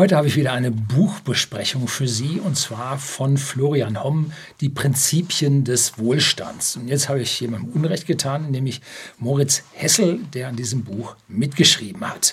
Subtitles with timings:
[0.00, 5.62] Heute habe ich wieder eine Buchbesprechung für Sie und zwar von Florian Homm, Die Prinzipien
[5.62, 6.76] des Wohlstands.
[6.76, 8.80] Und jetzt habe ich jemandem Unrecht getan, nämlich
[9.18, 12.32] Moritz Hessel, der an diesem Buch mitgeschrieben hat.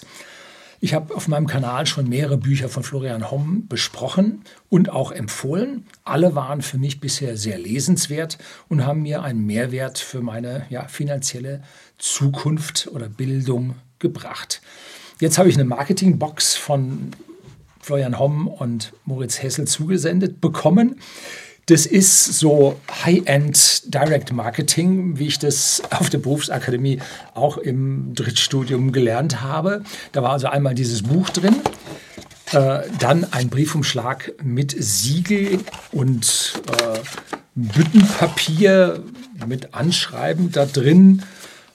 [0.80, 5.88] Ich habe auf meinem Kanal schon mehrere Bücher von Florian Homm besprochen und auch empfohlen.
[6.06, 8.38] Alle waren für mich bisher sehr lesenswert
[8.70, 11.64] und haben mir einen Mehrwert für meine ja, finanzielle
[11.98, 14.62] Zukunft oder Bildung gebracht.
[15.20, 17.12] Jetzt habe ich eine Marketingbox von
[17.88, 21.00] Florian Homm und Moritz Hessel zugesendet bekommen.
[21.68, 27.00] Das ist so High-End Direct Marketing, wie ich das auf der Berufsakademie
[27.34, 29.84] auch im Drittstudium gelernt habe.
[30.12, 31.56] Da war also einmal dieses Buch drin,
[32.52, 35.60] äh, dann ein Briefumschlag mit Siegel
[35.94, 37.00] und äh,
[37.56, 39.02] Büttenpapier
[39.46, 41.24] mit Anschreiben da drin.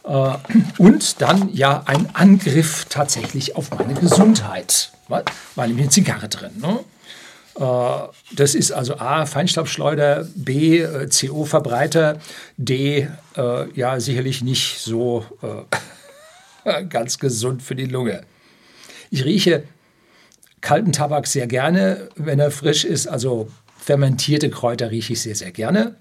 [0.04, 0.34] Äh,
[0.76, 6.52] und dann ja ein Angriff tatsächlich auf meine Gesundheit war nämlich eine Zigarre drin.
[6.60, 6.80] Ne?
[7.58, 12.18] Äh, das ist also A, Feinstaubschleuder, B, äh, CO-Verbreiter,
[12.56, 15.24] D, äh, ja, sicherlich nicht so
[16.88, 18.22] ganz gesund für die Lunge.
[19.10, 19.64] Ich rieche
[20.60, 23.06] kalten Tabak sehr gerne, wenn er frisch ist.
[23.06, 25.96] Also fermentierte Kräuter rieche ich sehr, sehr gerne.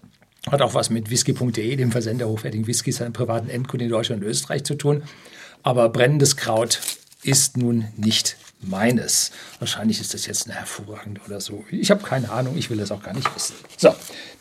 [0.50, 4.30] Hat auch was mit whisky.de, dem Versender hochwertigen Whiskys, einem privaten Endkunden in Deutschland und
[4.30, 5.04] Österreich zu tun.
[5.64, 6.80] Aber brennendes Kraut
[7.24, 9.32] ist nun nicht meines.
[9.60, 11.66] Wahrscheinlich ist das jetzt eine hervorragende oder so.
[11.72, 13.56] Ich habe keine Ahnung, ich will das auch gar nicht wissen.
[13.78, 13.96] So,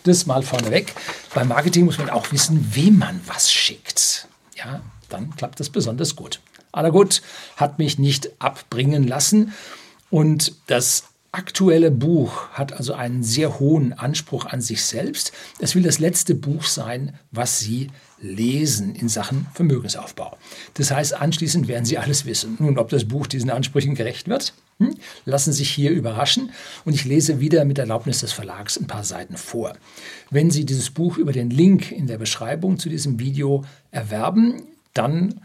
[0.04, 0.94] das mal vorneweg.
[1.34, 4.28] Beim Marketing muss man auch wissen, wem man was schickt.
[4.56, 6.40] Ja, dann klappt das besonders gut.
[6.72, 7.22] Aber gut,
[7.56, 9.52] hat mich nicht abbringen lassen.
[10.10, 15.32] Und das aktuelle Buch hat also einen sehr hohen Anspruch an sich selbst.
[15.58, 17.88] Es will das letzte Buch sein, was Sie
[18.20, 20.36] lesen in Sachen Vermögensaufbau.
[20.74, 22.56] Das heißt, anschließend werden Sie alles wissen.
[22.58, 24.96] Nun, ob das Buch diesen Ansprüchen gerecht wird, hm?
[25.24, 26.50] lassen Sie sich hier überraschen.
[26.84, 29.74] Und ich lese wieder mit Erlaubnis des Verlags ein paar Seiten vor.
[30.30, 34.64] Wenn Sie dieses Buch über den Link in der Beschreibung zu diesem Video erwerben,
[34.94, 35.40] dann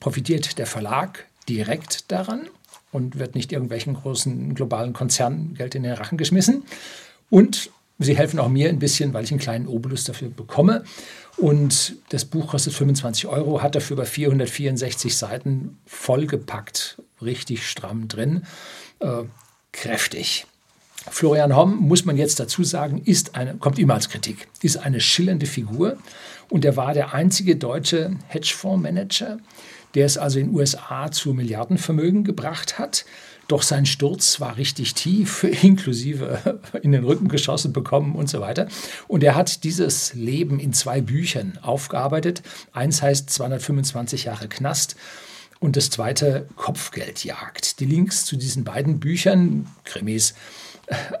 [0.00, 2.48] profitiert der Verlag direkt daran
[2.94, 6.62] und wird nicht irgendwelchen großen globalen Konzernen Geld in den Rachen geschmissen.
[7.28, 10.84] Und sie helfen auch mir ein bisschen, weil ich einen kleinen Obolus dafür bekomme.
[11.36, 18.44] Und das Buch kostet 25 Euro, hat dafür über 464 Seiten vollgepackt, richtig stramm drin,
[19.00, 19.24] äh,
[19.72, 20.46] kräftig.
[21.10, 25.00] Florian Homm, muss man jetzt dazu sagen, ist eine, kommt immer als Kritik, ist eine
[25.00, 25.98] schillernde Figur
[26.48, 29.38] und er war der einzige deutsche Hedgefondsmanager,
[29.94, 33.04] der es also in den USA zu Milliardenvermögen gebracht hat.
[33.46, 38.68] Doch sein Sturz war richtig tief, inklusive in den Rücken geschossen bekommen und so weiter.
[39.06, 42.42] Und er hat dieses Leben in zwei Büchern aufgearbeitet.
[42.72, 44.96] Eins heißt 225 Jahre Knast
[45.60, 47.80] und das zweite Kopfgeldjagd.
[47.80, 50.34] Die Links zu diesen beiden Büchern, Krimis,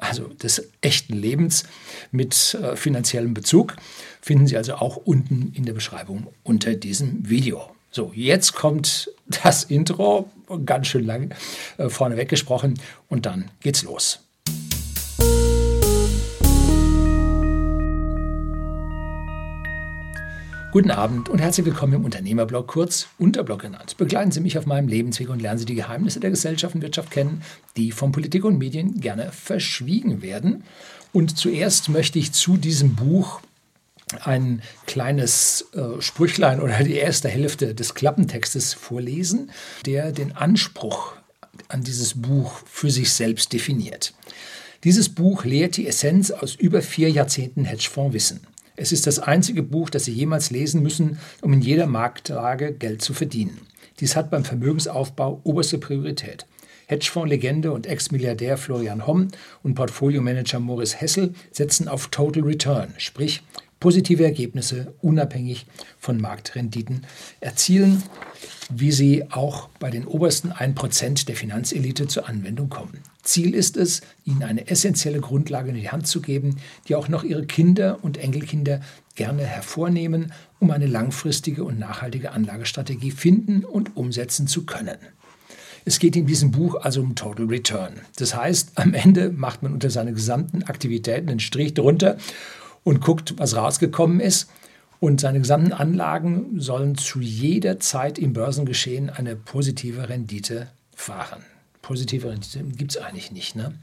[0.00, 1.64] also des echten Lebens
[2.10, 3.76] mit äh, finanziellem Bezug,
[4.20, 7.73] finden Sie also auch unten in der Beschreibung unter diesem Video.
[7.96, 9.08] So, jetzt kommt
[9.44, 10.28] das Intro,
[10.66, 11.32] ganz schön lang
[11.78, 12.74] äh, vorneweg gesprochen,
[13.08, 14.18] und dann geht's los.
[20.72, 23.96] Guten Abend und herzlich willkommen im Unternehmerblog, kurz Unterblog genannt.
[23.96, 27.12] Begleiten Sie mich auf meinem Lebensweg und lernen Sie die Geheimnisse der Gesellschaft und Wirtschaft
[27.12, 27.42] kennen,
[27.76, 30.64] die von Politik und Medien gerne verschwiegen werden.
[31.12, 33.40] Und zuerst möchte ich zu diesem Buch
[34.18, 39.50] ein kleines äh, Sprüchlein oder die erste Hälfte des Klappentextes vorlesen,
[39.86, 41.12] der den Anspruch
[41.68, 44.14] an dieses Buch für sich selbst definiert.
[44.84, 48.40] Dieses Buch lehrt die Essenz aus über vier Jahrzehnten Hedgefondswissen.
[48.76, 53.02] Es ist das einzige Buch, das Sie jemals lesen müssen, um in jeder Marktlage Geld
[53.02, 53.60] zu verdienen.
[54.00, 56.46] Dies hat beim Vermögensaufbau oberste Priorität.
[56.86, 59.28] Hedgefonds-Legende und Ex-Milliardär Florian Homm
[59.62, 63.42] und Portfoliomanager Morris Hessel setzen auf Total Return, sprich
[63.84, 65.66] positive Ergebnisse unabhängig
[65.98, 67.02] von Marktrenditen
[67.40, 68.02] erzielen,
[68.70, 73.00] wie sie auch bei den obersten 1% der Finanzelite zur Anwendung kommen.
[73.22, 76.56] Ziel ist es, ihnen eine essentielle Grundlage in die Hand zu geben,
[76.88, 78.80] die auch noch ihre Kinder und Enkelkinder
[79.16, 84.96] gerne hervornehmen, um eine langfristige und nachhaltige Anlagestrategie finden und umsetzen zu können.
[85.84, 88.00] Es geht in diesem Buch also um Total Return.
[88.16, 92.16] Das heißt, am Ende macht man unter seine gesamten Aktivitäten einen Strich drunter
[92.84, 94.48] und guckt, was rausgekommen ist.
[95.00, 101.44] Und seine gesamten Anlagen sollen zu jeder Zeit im Börsengeschehen eine positive Rendite fahren.
[101.82, 103.56] Positive Rendite gibt es eigentlich nicht.
[103.56, 103.74] Ne?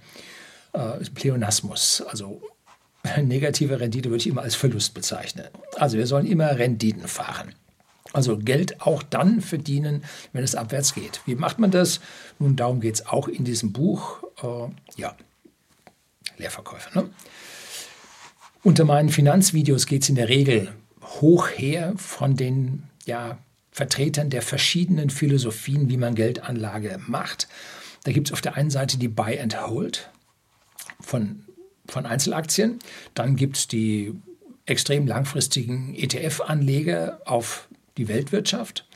[0.74, 2.42] Äh, Pleonasmus, also
[3.21, 5.48] negative Rendite würde ich immer als Verlust bezeichnen.
[5.75, 7.53] Also wir sollen immer Renditen fahren.
[8.13, 10.03] Also Geld auch dann verdienen,
[10.33, 11.21] wenn es abwärts geht.
[11.25, 12.01] Wie macht man das?
[12.39, 14.24] Nun, darum geht es auch in diesem Buch.
[14.42, 15.15] Äh, ja,
[16.38, 17.00] Leerverkäufer.
[17.00, 17.09] Ne?
[18.63, 20.72] Unter meinen Finanzvideos geht es in der Regel
[21.02, 23.40] hoch her von den ja,
[23.72, 27.48] Vertretern der verschiedenen Philosophien, wie man Geldanlage macht.
[28.04, 30.12] Da gibt es auf der einen Seite die Buy and Hold
[31.00, 31.44] von,
[31.88, 32.80] von Einzelaktien.
[33.16, 34.13] Dann gibt es die
[34.66, 37.68] extrem langfristigen ETF-Anleger auf
[37.98, 38.88] die Weltwirtschaft.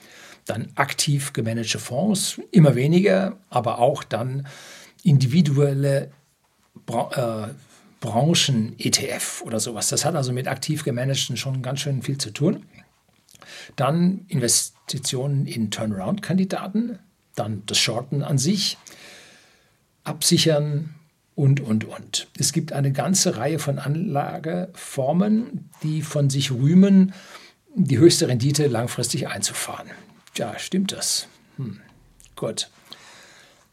[0.46, 4.48] Dann aktiv gemanagte Fonds, immer weniger, aber auch dann
[5.04, 6.12] individuelle
[6.88, 7.48] äh,
[8.06, 9.90] Branchen-ETF oder sowas.
[9.90, 12.66] Das hat also mit aktiv gemanagten schon ganz schön viel zu tun.
[13.76, 17.00] Dann Investitionen in Turnaround-Kandidaten,
[17.36, 18.78] dann das Shorten an sich,
[20.04, 20.94] absichern
[21.34, 22.28] und, und, und.
[22.38, 27.14] Es gibt eine ganze Reihe von Anlageformen, die von sich rühmen,
[27.74, 29.90] die höchste Rendite langfristig einzufahren.
[30.38, 31.28] Ja, stimmt das?
[31.58, 31.82] Hm.
[32.36, 32.70] Gut.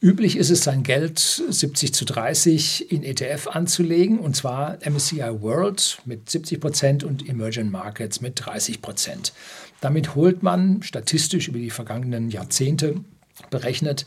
[0.02, 5.98] Üblich ist es, sein Geld 70 zu 30 in ETF anzulegen, und zwar MSCI World
[6.04, 9.32] mit 70 Prozent und Emerging Markets mit 30 Prozent.
[9.80, 12.96] Damit holt man statistisch über die vergangenen Jahrzehnte
[13.50, 14.04] berechnet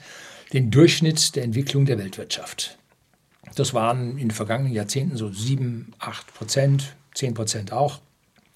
[0.52, 2.78] den Durchschnitt der Entwicklung der Weltwirtschaft.
[3.56, 8.02] Das waren in den vergangenen Jahrzehnten so 7, 8 Prozent, 10 Prozent auch.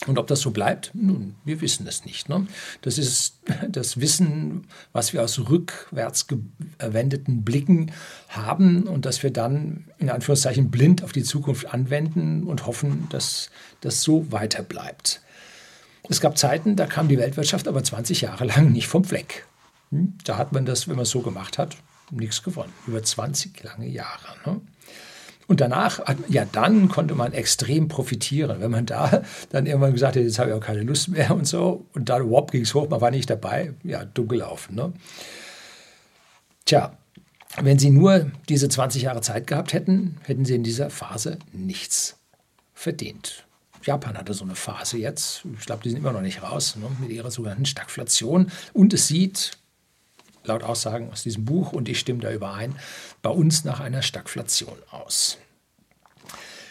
[0.08, 2.30] Und ob das so bleibt, nun, wir wissen es nicht.
[2.30, 2.48] Ne?
[2.82, 7.92] Das ist das Wissen, was wir aus rückwärts gewendeten Blicken
[8.30, 13.50] haben und das wir dann in Anführungszeichen blind auf die Zukunft anwenden und hoffen, dass
[13.82, 15.22] das so weiter bleibt.
[16.08, 19.46] Es gab Zeiten, da kam die Weltwirtschaft aber 20 Jahre lang nicht vom Fleck.
[19.92, 20.18] Hm?
[20.24, 21.76] Da hat man das, wenn man es so gemacht hat,
[22.10, 22.74] nichts gewonnen.
[22.88, 24.36] Über 20 lange Jahre.
[24.46, 24.62] Ne?
[25.50, 28.62] Und danach, ja, dann konnte man extrem profitieren.
[28.62, 31.48] Wenn man da dann irgendwann gesagt hat, jetzt habe ich auch keine Lust mehr und
[31.48, 34.76] so, und da überhaupt ging es hoch, man war nicht dabei, ja, dumm gelaufen.
[34.76, 34.94] Ne?
[36.66, 36.96] Tja,
[37.60, 42.20] wenn Sie nur diese 20 Jahre Zeit gehabt hätten, hätten Sie in dieser Phase nichts
[42.76, 43.48] verdient.
[43.82, 46.86] Japan hatte so eine Phase jetzt, ich glaube, die sind immer noch nicht raus, ne,
[47.00, 48.52] mit ihrer sogenannten Stagflation.
[48.74, 49.58] Und es sieht,
[50.44, 52.76] laut Aussagen aus diesem Buch, und ich stimme da überein,
[53.22, 55.38] bei uns nach einer Stagflation aus.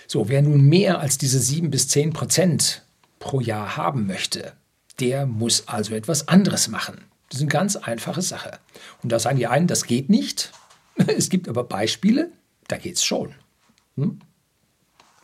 [0.06, 2.82] So, wer nun mehr als diese 7 bis 10 Prozent
[3.18, 4.54] pro Jahr haben möchte,
[5.00, 7.04] der muss also etwas anderes machen.
[7.28, 8.58] Das ist eine ganz einfache Sache.
[9.02, 10.52] Und da sagen die einen, das geht nicht.
[11.06, 12.32] Es gibt aber Beispiele,
[12.66, 13.32] da geht es schon.
[13.96, 14.18] Hm?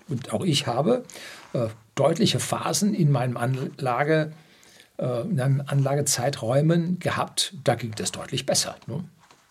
[0.06, 1.04] Und auch ich habe
[1.52, 4.32] äh, deutliche Phasen in meinem Anlage,
[4.96, 8.76] Anlagezeiträumen gehabt, da ging das deutlich besser.
[8.86, 9.04] Ne?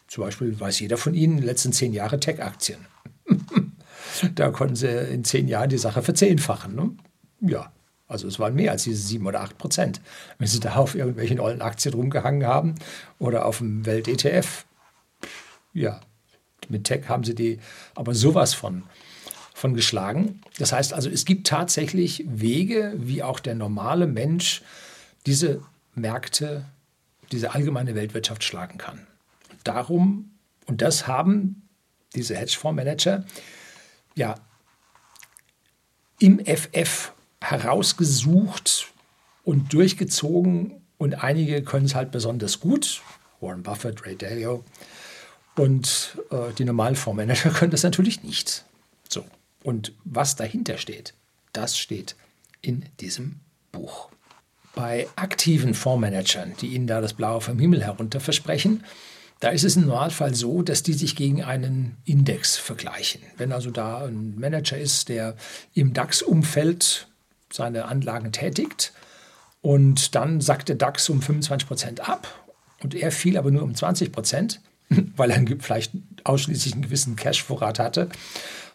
[0.07, 2.86] Zum Beispiel weiß jeder von Ihnen, die letzten zehn Jahre Tech-Aktien.
[4.36, 6.75] da konnten Sie in zehn Jahren die Sache verzehnfachen.
[6.75, 6.92] Ne?
[7.42, 7.72] Ja,
[8.07, 10.01] also es waren mehr als diese sieben oder acht Prozent.
[10.38, 12.75] Wenn Sie da auf irgendwelchen ollen Aktien rumgehangen haben
[13.19, 14.66] oder auf dem Welt-ETF,
[15.74, 16.00] ja,
[16.69, 17.60] mit Tech haben Sie die
[17.95, 18.84] aber sowas von
[19.56, 20.42] von geschlagen.
[20.57, 24.62] Das heißt also, es gibt tatsächlich Wege, wie auch der normale Mensch
[25.25, 25.61] diese
[25.95, 26.65] Märkte,
[27.31, 29.07] diese allgemeine Weltwirtschaft schlagen kann.
[29.63, 30.31] Darum,
[30.65, 31.67] und das haben
[32.15, 33.25] diese Hedgefondsmanager
[34.15, 34.35] ja
[36.19, 37.11] im FF
[37.41, 38.93] herausgesucht
[39.43, 43.01] und durchgezogen und einige können es halt besonders gut.
[43.41, 44.63] Warren Buffett, Ray Dalio.
[45.55, 48.63] Und äh, die normalen Fondsmanager können das natürlich nicht.
[49.09, 49.25] So.
[49.63, 51.13] Und was dahinter steht,
[51.51, 52.15] das steht
[52.61, 54.09] in diesem Buch.
[54.75, 58.83] Bei aktiven Fondsmanagern, die Ihnen da das Blaue vom Himmel herunter versprechen,
[59.39, 63.21] da ist es im Normalfall so, dass die sich gegen einen Index vergleichen.
[63.35, 65.35] Wenn also da ein Manager ist, der
[65.73, 67.07] im DAX-Umfeld
[67.51, 68.94] seine Anlagen tätigt
[69.61, 72.27] und dann sackt der DAX um 25 Prozent ab
[72.81, 74.61] und er fiel aber nur um 20 Prozent,
[75.18, 75.92] weil er vielleicht
[76.23, 78.09] ausschließlich einen gewissen Cash-Vorrat hatte,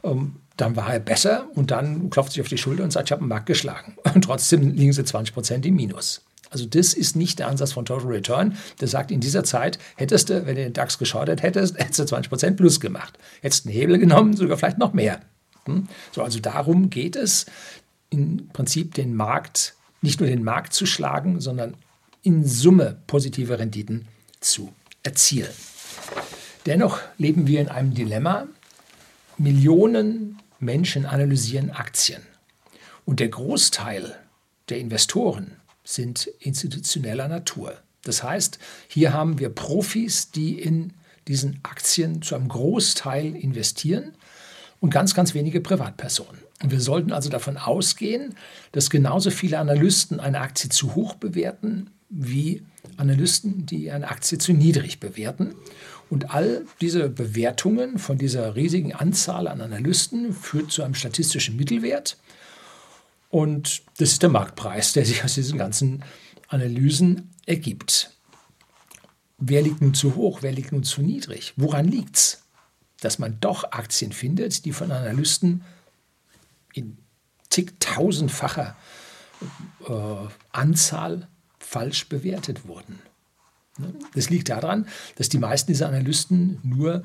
[0.05, 3.12] ähm, dann war er besser und dann klopft sich auf die Schulter und sagt, ich
[3.12, 3.97] habe den Markt geschlagen.
[4.15, 6.23] Und trotzdem liegen sie 20 Prozent im Minus.
[6.50, 8.57] Also das ist nicht der Ansatz von Total Return.
[8.81, 12.05] Der sagt, in dieser Zeit hättest du, wenn du den DAX geschaut hättest, hättest du
[12.07, 13.19] 20 Prozent plus gemacht.
[13.41, 15.21] Hättest einen Hebel genommen, sogar vielleicht noch mehr.
[15.67, 15.87] Hm?
[16.12, 17.47] So, also darum geht es,
[18.11, 21.75] im Prinzip den Markt, nicht nur den Markt zu schlagen, sondern
[22.23, 24.09] in Summe positive Renditen
[24.41, 24.73] zu
[25.03, 25.53] erzielen.
[26.67, 28.49] Dennoch leben wir in einem Dilemma.
[29.37, 32.23] Millionen Menschen analysieren Aktien.
[33.05, 34.17] Und der Großteil
[34.69, 37.79] der Investoren sind institutioneller Natur.
[38.03, 40.93] Das heißt, hier haben wir Profis, die in
[41.27, 44.12] diesen Aktien zu einem Großteil investieren
[44.81, 46.41] und ganz, ganz wenige Privatpersonen.
[46.62, 48.35] Wir sollten also davon ausgehen,
[48.73, 52.62] dass genauso viele Analysten eine Aktie zu hoch bewerten wie
[52.97, 55.55] Analysten, die eine Aktie zu niedrig bewerten.
[56.11, 62.17] Und all diese Bewertungen von dieser riesigen Anzahl an Analysten führt zu einem statistischen Mittelwert.
[63.31, 66.03] Und das ist der Marktpreis, der sich aus diesen ganzen
[66.49, 68.11] Analysen ergibt.
[69.37, 71.53] Wer liegt nun zu hoch, wer liegt nun zu niedrig?
[71.57, 72.43] Woran liegt es,
[73.00, 75.62] dass man doch Aktien findet, die von Analysten
[76.73, 76.97] in
[77.50, 78.77] zigtausendfacher
[79.87, 79.93] äh,
[80.53, 82.99] Anzahl falsch bewertet wurden?
[84.15, 87.05] Das liegt daran, dass die meisten dieser Analysten nur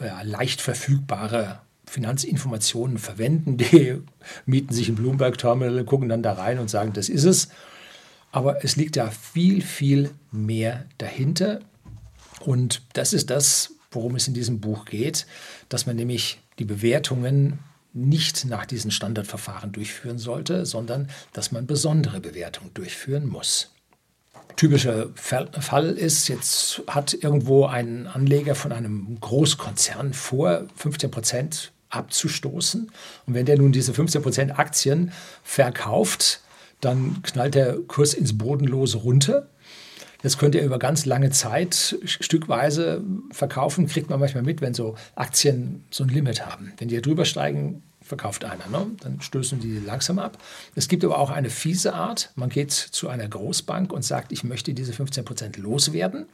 [0.00, 3.56] ja, leicht verfügbare Finanzinformationen verwenden.
[3.56, 4.00] Die
[4.46, 7.48] mieten sich im Bloomberg-Terminal, gucken dann da rein und sagen, das ist es.
[8.32, 11.60] Aber es liegt da viel, viel mehr dahinter.
[12.40, 15.26] Und das ist das, worum es in diesem Buch geht,
[15.68, 17.60] dass man nämlich die Bewertungen
[17.94, 23.72] nicht nach diesen Standardverfahren durchführen sollte, sondern dass man besondere Bewertungen durchführen muss.
[24.56, 32.90] Typischer Fall ist, jetzt hat irgendwo ein Anleger von einem Großkonzern vor, 15 Prozent abzustoßen.
[33.26, 36.40] Und wenn der nun diese 15 Prozent Aktien verkauft,
[36.80, 39.48] dann knallt der Kurs ins Bodenlose runter.
[40.22, 43.86] Das könnt ihr über ganz lange Zeit stückweise verkaufen.
[43.86, 46.72] Kriegt man manchmal mit, wenn so Aktien so ein Limit haben.
[46.78, 48.68] Wenn die drüber steigen, verkauft einer.
[48.68, 48.86] Ne?
[49.00, 50.38] Dann stößen die langsam ab.
[50.74, 52.30] Es gibt aber auch eine fiese Art.
[52.36, 56.26] Man geht zu einer Großbank und sagt, ich möchte diese 15 Prozent loswerden.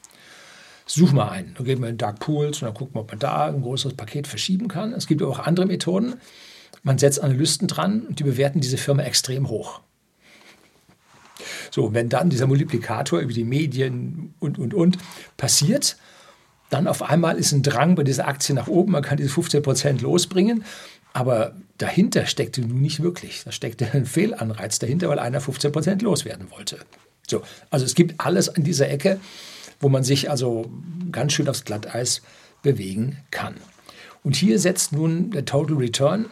[0.87, 1.55] Such mal einen.
[1.55, 3.95] Dann geht man in Dark Pools und dann guckt man, ob man da ein größeres
[3.95, 4.93] Paket verschieben kann.
[4.93, 6.15] Es gibt aber auch andere Methoden.
[6.83, 9.81] Man setzt Analysten dran und die bewerten diese Firma extrem hoch.
[11.71, 14.99] So, wenn dann dieser Multiplikator über die Medien und, und, und
[15.37, 15.97] passiert,
[16.73, 19.63] dann auf einmal ist ein Drang bei dieser Aktie nach oben, man kann diese 15
[19.63, 20.65] Prozent losbringen,
[21.13, 23.43] aber dahinter steckte nun nicht wirklich.
[23.45, 26.79] Da steckte ein Fehlanreiz dahinter, weil einer 15 Prozent loswerden wollte.
[27.29, 29.21] So, also es gibt alles an dieser Ecke,
[29.81, 30.71] wo man sich also
[31.11, 32.23] ganz schön aufs Glatteis
[32.63, 33.55] bewegen kann.
[34.23, 36.31] Und hier setzt nun der Total Return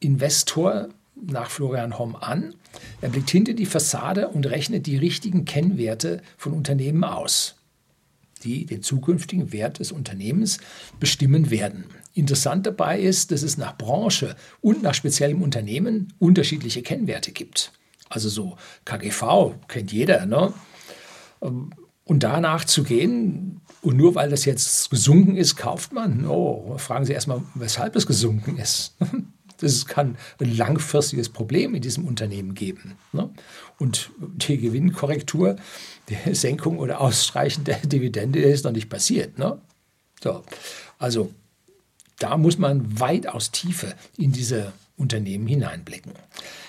[0.00, 2.54] Investor nach Florian Homm an.
[3.00, 7.56] Er blickt hinter die Fassade und rechnet die richtigen Kennwerte von Unternehmen aus,
[8.44, 10.58] die den zukünftigen Wert des Unternehmens
[11.00, 11.86] bestimmen werden.
[12.16, 17.72] Interessant dabei ist, dass es nach Branche und nach speziellem Unternehmen unterschiedliche Kennwerte gibt.
[18.08, 18.56] Also so
[18.86, 20.24] KGV kennt jeder.
[20.24, 20.54] Ne?
[21.40, 26.26] Und danach zu gehen, und nur weil das jetzt gesunken ist, kauft man.
[26.26, 28.96] Oh, fragen Sie erstmal, weshalb es gesunken ist.
[29.58, 32.98] Das kann ein langfristiges Problem in diesem Unternehmen geben.
[33.14, 33.30] Ne?
[33.78, 35.56] Und die Gewinnkorrektur,
[36.10, 39.38] die Senkung oder Ausstreichen der Dividende ist noch nicht passiert.
[39.38, 39.58] Ne?
[40.22, 40.42] So,
[40.98, 41.32] also
[42.18, 46.12] da muss man weitaus tiefer in diese Unternehmen hineinblicken.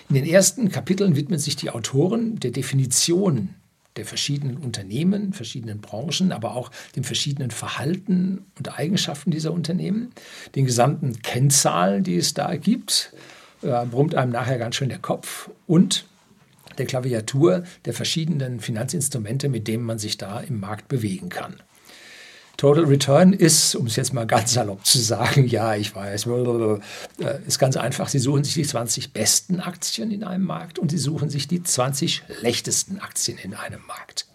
[0.09, 3.49] In den ersten Kapiteln widmen sich die Autoren der Definition
[3.97, 10.11] der verschiedenen Unternehmen, verschiedenen Branchen, aber auch dem verschiedenen Verhalten und Eigenschaften dieser Unternehmen,
[10.55, 13.13] den gesamten Kennzahlen, die es da gibt,
[13.63, 16.05] äh, brummt einem nachher ganz schön der Kopf und
[16.77, 21.55] der Klaviatur der verschiedenen Finanzinstrumente, mit denen man sich da im Markt bewegen kann.
[22.57, 26.79] Total Return ist, um es jetzt mal ganz salopp zu sagen, ja, ich weiß, äh,
[27.45, 28.09] ist ganz einfach.
[28.09, 31.61] Sie suchen sich die 20 besten Aktien in einem Markt und Sie suchen sich die
[31.61, 34.25] 20 schlechtesten Aktien in einem Markt.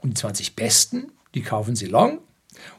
[0.00, 2.18] Und die 20 besten, die kaufen Sie long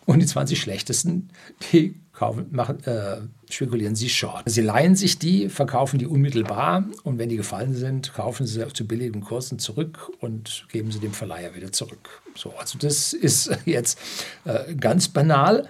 [0.06, 1.30] und die 20 schlechtesten,
[1.72, 3.22] die kaufen, machen, äh,
[3.54, 4.44] spekulieren sie short.
[4.46, 8.88] Sie leihen sich die, verkaufen die unmittelbar und wenn die gefallen sind, kaufen sie zu
[8.88, 12.22] billigen Kursen zurück und geben sie dem Verleiher wieder zurück.
[12.36, 14.00] So, also das ist jetzt
[14.46, 15.68] äh, ganz banal.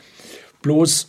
[0.61, 1.07] Bloß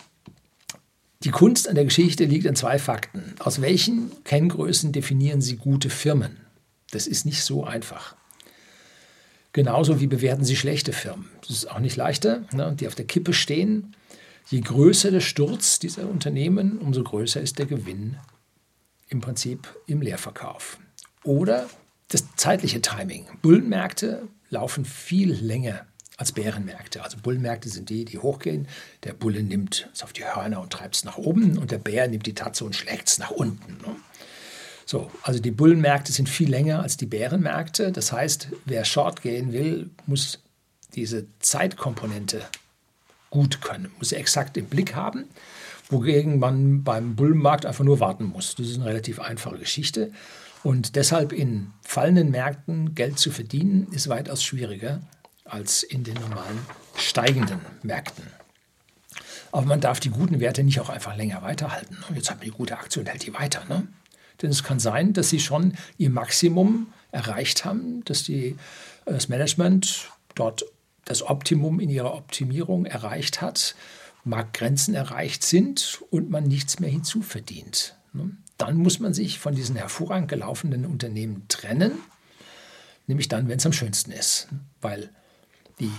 [1.23, 3.35] die Kunst an der Geschichte liegt in zwei Fakten.
[3.39, 6.37] Aus welchen Kenngrößen definieren Sie gute Firmen?
[6.91, 8.15] Das ist nicht so einfach.
[9.55, 11.31] Genauso wie bewerten Sie schlechte Firmen.
[11.41, 13.95] Das ist auch nicht leichter, ne, die auf der Kippe stehen
[14.47, 18.17] Je größer der Sturz dieser Unternehmen, umso größer ist der Gewinn
[19.09, 20.79] im Prinzip im Leerverkauf.
[21.23, 21.69] Oder
[22.09, 23.27] das zeitliche Timing.
[23.41, 25.87] Bullenmärkte laufen viel länger
[26.17, 27.03] als Bärenmärkte.
[27.03, 28.69] Also Bullenmärkte sind die, die hochgehen.
[29.03, 32.07] Der Bulle nimmt es auf die Hörner und treibt es nach oben und der Bär
[32.07, 33.79] nimmt die Tatze und schlägt es nach unten.
[33.79, 33.97] Ne?
[34.87, 37.91] So, also die Bullenmärkte sind viel länger als die Bärenmärkte.
[37.91, 40.41] Das heißt, wer Short gehen will, muss
[40.95, 42.43] diese Zeitkomponente
[43.35, 43.91] gut können.
[43.99, 45.25] Muss er exakt im Blick haben,
[45.91, 48.55] wogegen man beim Bullenmarkt einfach nur warten muss.
[48.55, 50.13] Das ist eine relativ einfache Geschichte.
[50.63, 55.01] Und deshalb in fallenden Märkten Geld zu verdienen, ist weitaus schwieriger
[55.45, 56.61] als in den normalen
[56.97, 58.25] steigenden Märkten.
[59.51, 61.99] Aber man darf die guten Werte nicht auch einfach länger weiterhalten.
[62.15, 63.65] Jetzt hat man die gute Aktie und hält die weiter.
[63.69, 63.89] Ne?
[64.43, 68.57] Denn es kann sein, dass sie schon ihr Maximum erreicht haben, dass die
[69.07, 70.65] das Management dort
[71.05, 73.75] das Optimum in ihrer Optimierung erreicht hat,
[74.25, 77.97] Marktgrenzen erreicht sind und man nichts mehr hinzuverdient.
[78.13, 78.31] Ne?
[78.57, 81.93] Dann muss man sich von diesen hervorragend gelaufenen Unternehmen trennen,
[83.07, 84.49] nämlich dann, wenn es am schönsten ist,
[84.81, 85.11] weil
[85.81, 85.91] die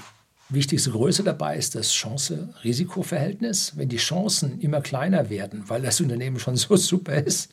[0.49, 3.73] wichtigste Größe dabei ist das Chance-Risiko-Verhältnis.
[3.75, 7.49] Wenn die Chancen immer kleiner werden, weil das Unternehmen schon so super ist,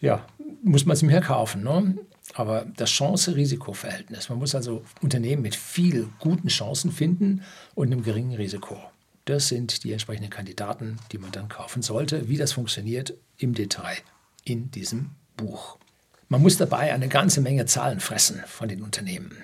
[0.00, 0.26] ja,
[0.62, 1.62] muss man es mehr kaufen.
[1.62, 1.96] Ne?
[2.32, 7.42] Aber das Chance-Risiko-Verhältnis, man muss also Unternehmen mit viel guten Chancen finden
[7.74, 8.80] und einem geringen Risiko.
[9.26, 12.28] Das sind die entsprechenden Kandidaten, die man dann kaufen sollte.
[12.28, 13.96] Wie das funktioniert im Detail
[14.44, 15.78] in diesem Buch.
[16.28, 19.36] Man muss dabei eine ganze Menge Zahlen fressen von den Unternehmen.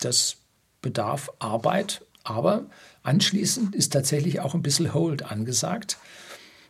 [0.00, 0.36] Das
[0.80, 2.66] bedarf Arbeit, aber
[3.02, 5.98] anschließend ist tatsächlich auch ein bisschen Hold angesagt.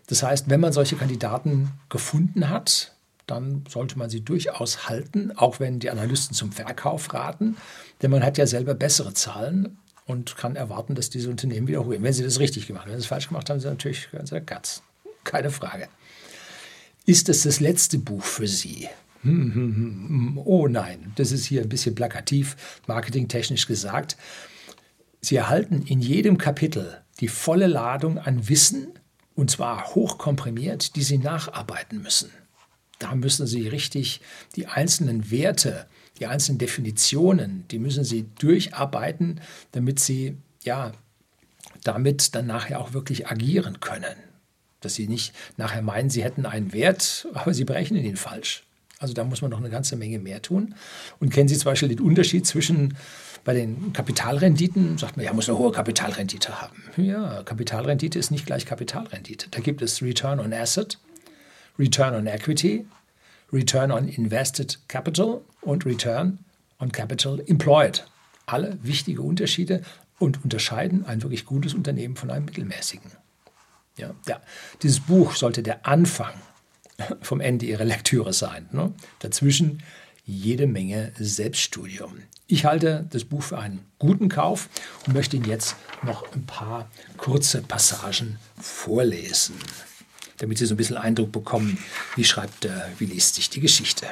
[0.06, 2.94] Das heißt, wenn man solche Kandidaten gefunden hat,
[3.26, 7.56] dann sollte man sie durchaus halten, auch wenn die Analysten zum Verkauf raten,
[8.00, 12.02] denn man hat ja selber bessere Zahlen und kann erwarten, dass diese Unternehmen wiederholen.
[12.02, 14.10] Wenn sie das richtig gemacht haben, wenn sie es falsch gemacht haben, sind sie natürlich
[14.10, 14.82] ganz Katz.
[15.24, 15.88] Keine Frage.
[17.06, 18.88] Ist es das letzte Buch für Sie?
[20.44, 24.16] Oh nein, das ist hier ein bisschen plakativ, marketingtechnisch gesagt.
[25.20, 28.88] Sie erhalten in jedem Kapitel die volle Ladung an Wissen,
[29.36, 32.30] und zwar hochkomprimiert, die Sie nacharbeiten müssen.
[33.02, 34.20] Da müssen Sie richtig
[34.54, 35.86] die einzelnen Werte,
[36.20, 39.40] die einzelnen Definitionen, die müssen Sie durcharbeiten,
[39.72, 40.92] damit Sie ja
[41.82, 44.14] damit dann nachher auch wirklich agieren können.
[44.80, 48.62] Dass Sie nicht nachher meinen, Sie hätten einen Wert, aber Sie berechnen ihn falsch.
[49.00, 50.76] Also da muss man noch eine ganze Menge mehr tun.
[51.18, 52.96] Und kennen Sie zum Beispiel den Unterschied zwischen
[53.44, 56.84] bei den Kapitalrenditen, sagt man, ja, muss eine hohe Kapitalrendite haben.
[56.96, 59.48] Ja, Kapitalrendite ist nicht gleich Kapitalrendite.
[59.50, 60.98] Da gibt es Return on Asset,
[61.78, 62.86] Return on Equity,
[63.52, 66.38] Return on Invested Capital und Return
[66.78, 68.04] on Capital Employed.
[68.46, 69.82] Alle wichtige Unterschiede
[70.18, 73.10] und unterscheiden ein wirklich gutes Unternehmen von einem mittelmäßigen.
[73.96, 74.40] Ja, ja.
[74.82, 76.32] Dieses Buch sollte der Anfang
[77.20, 78.68] vom Ende ihrer Lektüre sein.
[78.72, 78.92] Ne?
[79.18, 79.82] Dazwischen
[80.24, 82.22] jede Menge Selbststudium.
[82.46, 84.68] Ich halte das Buch für einen guten Kauf
[85.06, 89.56] und möchte Ihnen jetzt noch ein paar kurze Passagen vorlesen,
[90.42, 91.78] damit Sie so ein bisschen Eindruck bekommen,
[92.16, 94.06] wie schreibt, wie liest sich die Geschichte.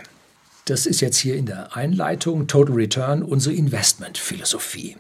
[0.65, 4.97] Das ist jetzt hier in der Einleitung Total Return, unsere Investmentphilosophie.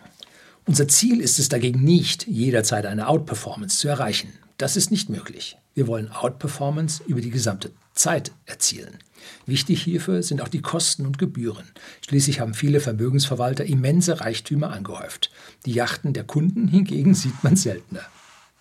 [0.66, 4.32] Unser Ziel ist es dagegen nicht, jederzeit eine Outperformance zu erreichen.
[4.58, 5.56] Das ist nicht möglich.
[5.74, 8.98] Wir wollen Outperformance über die gesamte Zeit erzielen.
[9.46, 11.70] Wichtig hierfür sind auch die Kosten und Gebühren.
[12.08, 15.30] Schließlich haben viele Vermögensverwalter immense Reichtümer angehäuft.
[15.64, 18.02] Die Yachten der Kunden hingegen sieht man seltener.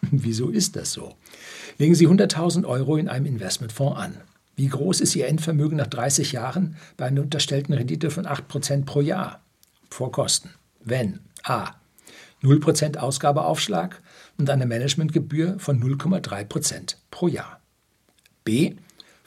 [0.12, 1.16] Wieso ist das so?
[1.78, 4.18] Legen Sie 100.000 Euro in einem Investmentfonds an.
[4.56, 9.02] Wie groß ist Ihr Endvermögen nach 30 Jahren bei einer unterstellten Rendite von 8% pro
[9.02, 9.42] Jahr?
[9.90, 10.50] Vor Kosten.
[10.84, 11.76] Wenn a.
[12.44, 14.02] 0% Ausgabeaufschlag
[14.38, 17.60] und eine Managementgebühr von 0,3% pro Jahr.
[18.44, 18.76] B.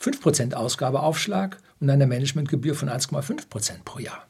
[0.00, 4.26] 5% Ausgabeaufschlag und eine Managementgebühr von 1,5% pro Jahr.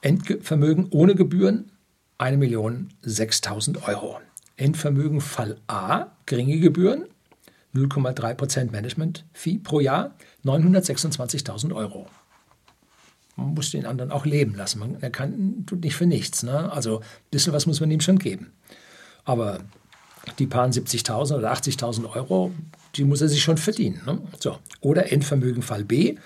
[0.00, 1.72] Endvermögen ohne Gebühren
[2.18, 4.20] 1.006.000 Euro.
[4.56, 7.04] Endvermögen Fall A, geringe Gebühren,
[7.74, 10.14] 0,3% Management-Fee pro Jahr,
[10.44, 12.06] 926.000 Euro.
[13.36, 14.78] Man muss den anderen auch leben lassen.
[14.78, 16.42] Man, er kann, tut nicht für nichts.
[16.42, 16.72] Ne?
[16.72, 18.52] Also ein bisschen was muss man ihm schon geben.
[19.24, 19.60] Aber
[20.38, 22.52] die paar 70.000 oder 80.000 Euro,
[22.94, 24.00] die muss er sich schon verdienen.
[24.06, 24.22] Ne?
[24.40, 24.58] So.
[24.80, 26.16] Oder Endvermögen Fall B,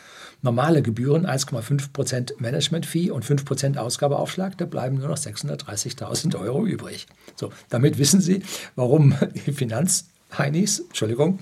[0.43, 7.07] normale Gebühren 1,5% Management-Fee und 5% Ausgabeaufschlag, da bleiben nur noch 630.000 Euro übrig.
[7.37, 8.43] So, damit wissen Sie,
[8.77, 9.15] warum
[9.47, 11.39] die Finanzheinis, Entschuldigung,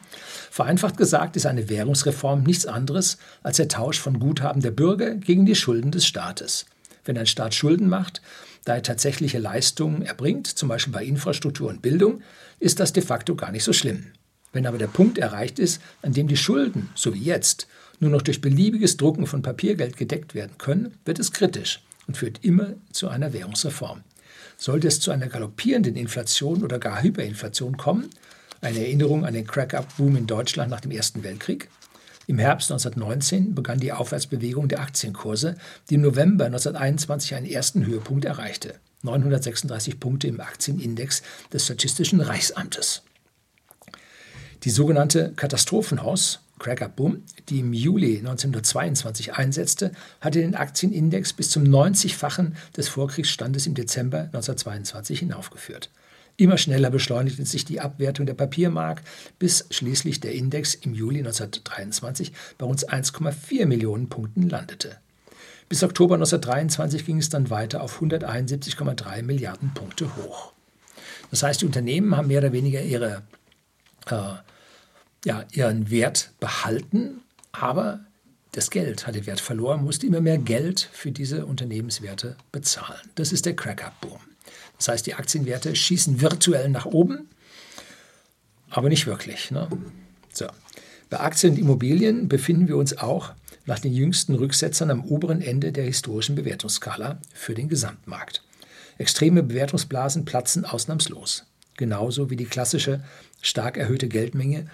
[0.52, 5.46] Vereinfacht gesagt ist eine Währungsreform nichts anderes als der Tausch von Guthaben der Bürger gegen
[5.46, 6.66] die Schulden des Staates.
[7.06, 8.22] Wenn ein Staat Schulden macht,
[8.66, 12.22] da er tatsächliche Leistungen erbringt, zum Beispiel bei Infrastruktur und Bildung,
[12.60, 14.08] ist das de facto gar nicht so schlimm.
[14.52, 17.68] Wenn aber der Punkt erreicht ist, an dem die Schulden, so wie jetzt,
[18.02, 22.44] nur noch durch beliebiges Drucken von Papiergeld gedeckt werden können, wird es kritisch und führt
[22.44, 24.04] immer zu einer Währungsreform.
[24.58, 28.10] Sollte es zu einer galoppierenden Inflation oder gar Hyperinflation kommen,
[28.60, 31.70] eine Erinnerung an den Crack-Up-Boom in Deutschland nach dem Ersten Weltkrieg,
[32.30, 35.56] im Herbst 1919 begann die Aufwärtsbewegung der Aktienkurse,
[35.90, 38.76] die im November 1921 einen ersten Höhepunkt erreichte.
[39.04, 41.22] 936 Punkte im Aktienindex
[41.54, 43.04] des Statistischen Reichsamtes.
[44.64, 49.92] Die sogenannte Katastrophenhaus Cracker Boom, die im Juli 1922 einsetzte,
[50.22, 55.90] hatte den Aktienindex bis zum 90-fachen des Vorkriegsstandes im Dezember 1922 hinaufgeführt.
[56.40, 59.02] Immer schneller beschleunigte sich die Abwertung der Papiermark,
[59.40, 64.98] bis schließlich der Index im Juli 1923 bei uns 1,4 Millionen Punkten landete.
[65.68, 70.54] Bis Oktober 1923 ging es dann weiter auf 171,3 Milliarden Punkte hoch.
[71.32, 73.24] Das heißt, die Unternehmen haben mehr oder weniger ihre
[74.06, 74.36] äh,
[75.28, 78.00] ja, ihren Wert behalten, aber
[78.54, 83.02] das Geld hat den Wert verloren, musste immer mehr Geld für diese Unternehmenswerte bezahlen.
[83.16, 84.20] Das ist der Crack-Up-Boom.
[84.78, 87.28] Das heißt, die Aktienwerte schießen virtuell nach oben,
[88.70, 89.52] aber nicht wirklich.
[89.52, 89.68] Ne?
[90.32, 90.48] So.
[91.10, 93.34] Bei Aktien und Immobilien befinden wir uns auch
[93.66, 98.44] nach den jüngsten Rücksetzern am oberen Ende der historischen Bewertungsskala für den Gesamtmarkt.
[98.98, 101.44] Extreme Bewertungsblasen platzen ausnahmslos,
[101.76, 103.04] genauso wie die klassische
[103.42, 104.68] stark erhöhte Geldmenge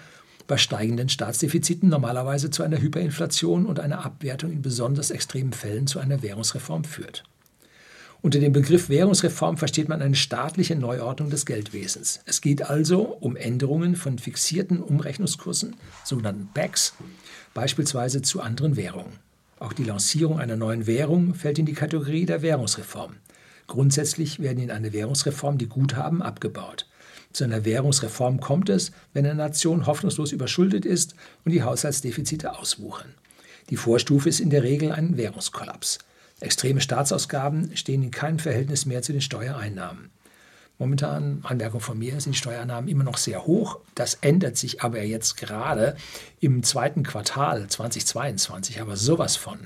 [0.46, 5.98] bei steigenden Staatsdefiziten normalerweise zu einer Hyperinflation und einer Abwertung in besonders extremen Fällen zu
[5.98, 7.24] einer Währungsreform führt.
[8.24, 12.20] Unter dem Begriff Währungsreform versteht man eine staatliche Neuordnung des Geldwesens.
[12.24, 16.94] Es geht also um Änderungen von fixierten Umrechnungskursen, sogenannten BACs,
[17.52, 19.18] beispielsweise zu anderen Währungen.
[19.58, 23.16] Auch die Lancierung einer neuen Währung fällt in die Kategorie der Währungsreform.
[23.66, 26.86] Grundsätzlich werden in einer Währungsreform die Guthaben abgebaut.
[27.34, 33.12] Zu einer Währungsreform kommt es, wenn eine Nation hoffnungslos überschuldet ist und die Haushaltsdefizite auswuchern.
[33.70, 35.98] Die Vorstufe ist in der Regel ein Währungskollaps.
[36.38, 40.10] Extreme Staatsausgaben stehen in keinem Verhältnis mehr zu den Steuereinnahmen.
[40.78, 43.80] Momentan, Anmerkung von mir, sind die Steuereinnahmen immer noch sehr hoch.
[43.96, 45.96] Das ändert sich aber jetzt gerade
[46.38, 49.58] im zweiten Quartal 2022, aber sowas von.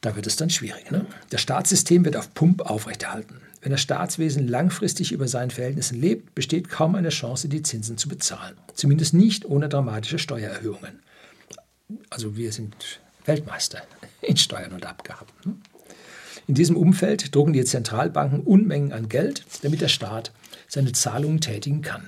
[0.00, 0.90] Da wird es dann schwierig.
[0.90, 1.06] Ne?
[1.30, 3.40] Das Staatssystem wird auf Pump aufrechterhalten.
[3.66, 8.08] Wenn das Staatswesen langfristig über seinen Verhältnissen lebt, besteht kaum eine Chance, die Zinsen zu
[8.08, 8.54] bezahlen.
[8.74, 11.00] Zumindest nicht ohne dramatische Steuererhöhungen.
[12.08, 13.82] Also wir sind Weltmeister
[14.22, 15.62] in Steuern und Abgaben.
[16.46, 20.30] In diesem Umfeld drucken die Zentralbanken Unmengen an Geld, damit der Staat
[20.68, 22.06] seine Zahlungen tätigen kann.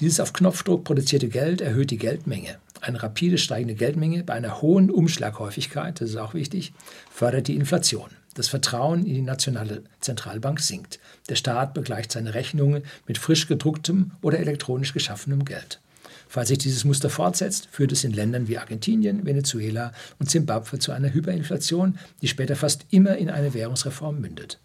[0.00, 2.56] Dieses auf Knopfdruck produzierte Geld erhöht die Geldmenge.
[2.80, 6.72] Eine rapide steigende Geldmenge bei einer hohen Umschlaghäufigkeit, das ist auch wichtig,
[7.10, 8.08] fördert die Inflation.
[8.40, 10.98] Das Vertrauen in die nationale Zentralbank sinkt.
[11.28, 15.78] Der Staat begleicht seine Rechnungen mit frisch gedrucktem oder elektronisch geschaffenem Geld.
[16.26, 20.90] Falls sich dieses Muster fortsetzt, führt es in Ländern wie Argentinien, Venezuela und Zimbabwe zu
[20.90, 24.58] einer Hyperinflation, die später fast immer in eine Währungsreform mündet.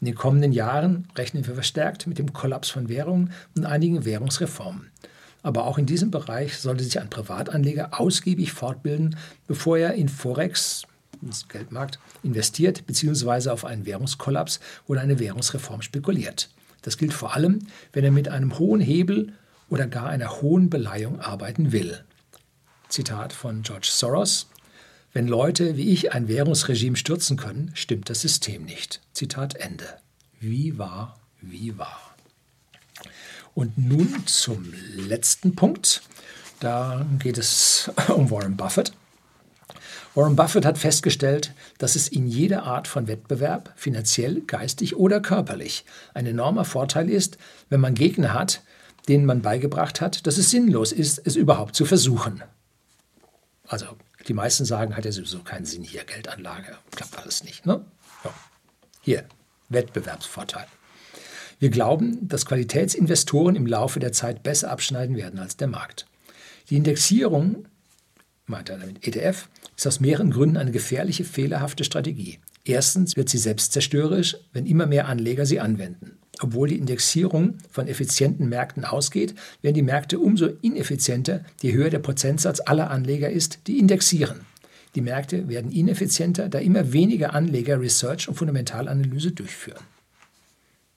[0.00, 4.92] In den kommenden Jahren rechnen wir verstärkt mit dem Kollaps von Währungen und einigen Währungsreformen.
[5.42, 9.16] Aber auch in diesem Bereich sollte sich ein Privatanleger ausgiebig fortbilden,
[9.48, 10.86] bevor er in Forex,
[11.22, 13.50] ins Geldmarkt investiert bzw.
[13.50, 16.50] auf einen Währungskollaps oder eine Währungsreform spekuliert.
[16.82, 19.32] Das gilt vor allem, wenn er mit einem hohen Hebel
[19.68, 22.04] oder gar einer hohen Beleihung arbeiten will.
[22.88, 24.48] Zitat von George Soros.
[25.12, 29.00] Wenn Leute wie ich ein Währungsregime stürzen können, stimmt das System nicht.
[29.12, 29.86] Zitat Ende.
[30.40, 32.14] Wie wahr, wie wahr.
[33.54, 36.02] Und nun zum letzten Punkt.
[36.60, 38.92] Da geht es um Warren Buffett.
[40.16, 45.84] Warren Buffett hat festgestellt, dass es in jeder Art von Wettbewerb, finanziell, geistig oder körperlich,
[46.14, 47.36] ein enormer Vorteil ist,
[47.68, 48.62] wenn man Gegner hat,
[49.08, 52.42] denen man beigebracht hat, dass es sinnlos ist, es überhaupt zu versuchen.
[53.68, 53.86] Also
[54.26, 57.66] die meisten sagen, hat ja sowieso keinen Sinn hier, Geldanlage, klappt alles nicht.
[57.66, 57.84] Ne?
[58.24, 58.30] Ja.
[59.02, 59.24] Hier,
[59.68, 60.66] Wettbewerbsvorteil.
[61.58, 66.06] Wir glauben, dass Qualitätsinvestoren im Laufe der Zeit besser abschneiden werden als der Markt.
[66.70, 67.66] Die Indexierung,
[68.46, 72.38] meint er damit ETF, ist aus mehreren Gründen eine gefährliche, fehlerhafte Strategie.
[72.64, 76.18] Erstens wird sie selbstzerstörerisch, wenn immer mehr Anleger sie anwenden.
[76.40, 82.00] Obwohl die Indexierung von effizienten Märkten ausgeht, werden die Märkte umso ineffizienter, je höher der
[82.00, 84.40] Prozentsatz aller Anleger ist, die indexieren.
[84.94, 89.84] Die Märkte werden ineffizienter, da immer weniger Anleger Research und Fundamentalanalyse durchführen.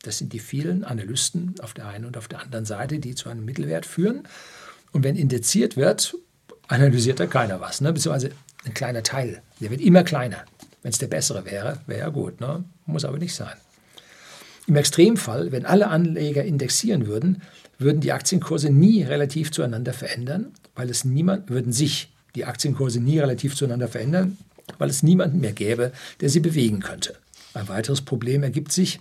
[0.01, 3.29] Das sind die vielen Analysten auf der einen und auf der anderen Seite, die zu
[3.29, 4.23] einem Mittelwert führen.
[4.91, 6.15] Und wenn indiziert wird,
[6.69, 7.91] analysiert da keiner was, ne?
[7.91, 8.31] beziehungsweise
[8.65, 9.41] ein kleiner Teil.
[9.59, 10.45] Der wird immer kleiner.
[10.81, 12.39] Wenn es der bessere wäre, wäre ja gut.
[12.39, 12.63] Ne?
[12.85, 13.55] Muss aber nicht sein.
[14.67, 17.41] Im Extremfall, wenn alle Anleger indexieren würden,
[17.79, 23.19] würden die Aktienkurse nie relativ zueinander verändern, weil es niemand, würden sich die Aktienkurse nie
[23.19, 24.37] relativ zueinander verändern,
[24.77, 27.15] weil es niemanden mehr gäbe, der sie bewegen könnte.
[27.53, 28.99] Ein weiteres Problem ergibt sich,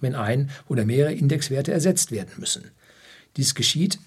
[0.00, 2.70] wenn ein oder mehrere Indexwerte ersetzt werden müssen.
[3.36, 3.98] Dies geschieht,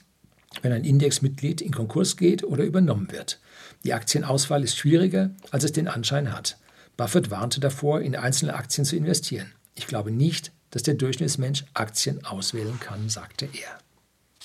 [0.61, 3.39] wenn ein Indexmitglied in Konkurs geht oder übernommen wird.
[3.83, 6.57] Die Aktienauswahl ist schwieriger, als es den Anschein hat.
[6.97, 9.53] Buffett warnte davor, in einzelne Aktien zu investieren.
[9.75, 13.79] Ich glaube nicht, dass der Durchschnittsmensch Aktien auswählen kann, sagte er.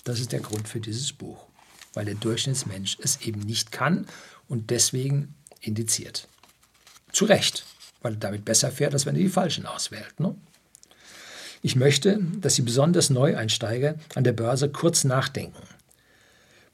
[0.05, 1.47] Das ist der Grund für dieses Buch,
[1.95, 4.07] weil der Durchschnittsmensch es eben nicht kann
[4.49, 6.29] und deswegen indiziert.
[7.13, 7.65] Zu Recht,
[8.03, 10.21] weil er damit besser fährt, als wenn er die Falschen auswählt.
[10.21, 10.35] Ne?
[11.63, 15.63] Ich möchte, dass Sie besonders Neueinsteiger an der Börse kurz nachdenken,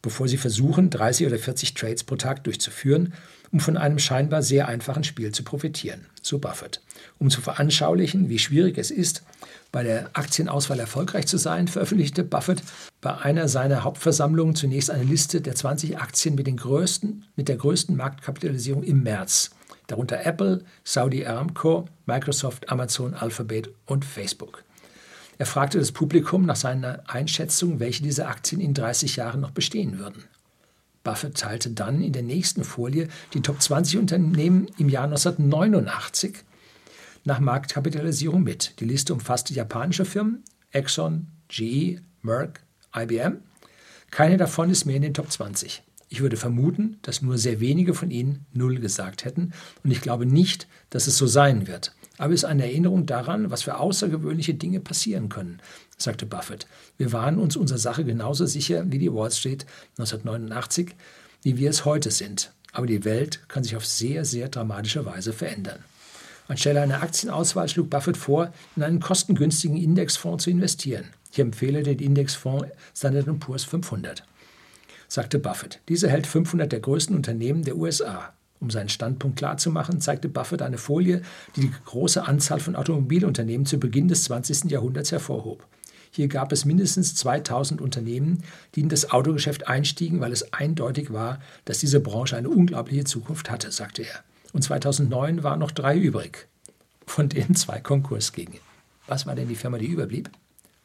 [0.03, 3.15] bevor Sie versuchen, 30 oder 40 Trades pro Tag durchzuführen,
[3.53, 6.81] um von einem scheinbar sehr einfachen Spiel zu profitieren, so Buffett.
[7.19, 9.23] Um zu veranschaulichen, wie schwierig es ist,
[9.71, 12.62] bei der Aktienauswahl erfolgreich zu sein, veröffentlichte Buffett
[13.01, 17.57] bei einer seiner Hauptversammlungen zunächst eine Liste der 20 Aktien mit, den größten, mit der
[17.57, 19.51] größten Marktkapitalisierung im März,
[19.87, 24.65] darunter Apple, Saudi Aramco, Microsoft, Amazon, Alphabet und Facebook.
[25.38, 29.99] Er fragte das Publikum nach seiner Einschätzung, welche dieser Aktien in 30 Jahren noch bestehen
[29.99, 30.25] würden.
[31.05, 36.45] Buffett teilte dann in der nächsten Folie die Top 20 Unternehmen im Jahr 1989
[37.25, 38.79] nach Marktkapitalisierung mit.
[38.81, 42.61] Die Liste umfasste japanische Firmen, Exxon, GE, Merck,
[42.95, 43.38] IBM.
[44.11, 45.83] Keine davon ist mehr in den Top 20.
[46.09, 50.27] Ich würde vermuten, dass nur sehr wenige von ihnen Null gesagt hätten und ich glaube
[50.27, 54.54] nicht, dass es so sein wird aber es ist eine Erinnerung daran, was für außergewöhnliche
[54.54, 55.58] Dinge passieren können,
[55.98, 56.68] sagte Buffett.
[56.96, 59.66] Wir waren uns unserer Sache genauso sicher wie die Wall Street
[59.98, 60.94] 1989,
[61.42, 62.52] wie wir es heute sind.
[62.70, 65.80] Aber die Welt kann sich auf sehr, sehr dramatische Weise verändern.
[66.46, 71.06] Anstelle einer Aktienauswahl schlug Buffett vor, in einen kostengünstigen Indexfonds zu investieren.
[71.32, 74.22] Ich empfehle den Indexfonds Standard Poor's 500,
[75.08, 75.80] sagte Buffett.
[75.88, 78.32] Dieser hält 500 der größten Unternehmen der USA.
[78.62, 81.22] Um seinen Standpunkt klarzumachen, zeigte Buffett eine Folie,
[81.57, 84.70] die die große Anzahl von Automobilunternehmen zu Beginn des 20.
[84.70, 85.66] Jahrhunderts hervorhob.
[86.12, 88.44] Hier gab es mindestens 2000 Unternehmen,
[88.77, 93.51] die in das Autogeschäft einstiegen, weil es eindeutig war, dass diese Branche eine unglaubliche Zukunft
[93.51, 94.22] hatte, sagte er.
[94.53, 96.46] Und 2009 waren noch drei übrig,
[97.05, 98.61] von denen zwei Konkurs gingen.
[99.09, 100.31] Was war denn die Firma, die überblieb?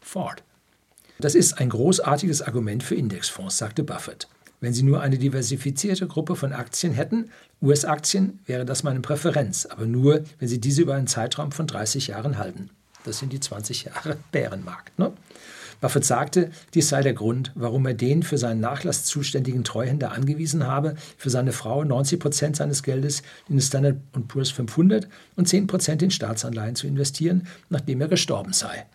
[0.01, 0.41] Ford.
[1.19, 4.27] Das ist ein großartiges Argument für Indexfonds, sagte Buffett.
[4.59, 7.29] Wenn Sie nur eine diversifizierte Gruppe von Aktien hätten,
[7.61, 12.07] US-Aktien, wäre das meine Präferenz, aber nur, wenn Sie diese über einen Zeitraum von 30
[12.07, 12.69] Jahren halten.
[13.03, 14.97] Das sind die 20 Jahre Bärenmarkt.
[14.97, 15.13] Ne?
[15.79, 20.65] Buffett sagte, dies sei der Grund, warum er den für seinen Nachlass zuständigen Treuhänder angewiesen
[20.65, 26.01] habe, für seine Frau 90 Prozent seines Geldes in Standard Poor's 500 und 10 Prozent
[26.01, 28.87] in Staatsanleihen zu investieren, nachdem er gestorben sei.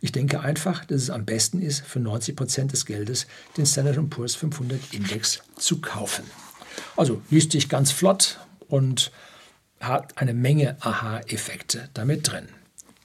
[0.00, 4.10] Ich denke einfach, dass es am besten ist, für 90 Prozent des Geldes den Standard
[4.10, 6.24] Poor's 500 Index zu kaufen.
[6.96, 9.12] Also liest sich ganz flott und
[9.80, 12.48] hat eine Menge Aha-Effekte damit drin.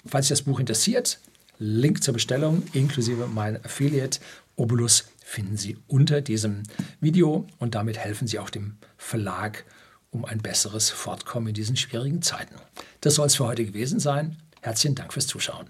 [0.05, 1.19] Falls sich das Buch interessiert,
[1.57, 4.19] Link zur Bestellung inklusive mein Affiliate
[4.55, 6.63] Obolus finden Sie unter diesem
[7.01, 9.65] Video und damit helfen Sie auch dem Verlag
[10.11, 12.55] um ein besseres Fortkommen in diesen schwierigen Zeiten.
[13.01, 14.37] Das soll es für heute gewesen sein.
[14.61, 15.69] Herzlichen Dank fürs Zuschauen.